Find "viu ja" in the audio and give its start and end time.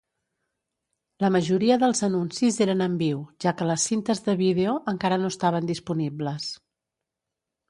3.03-3.53